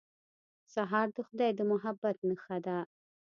سهار 0.73 1.07
د 1.15 1.17
خدای 1.27 1.51
د 1.55 1.59
محبت 1.71 2.17
نښه 2.27 2.57
ده. 2.65 2.77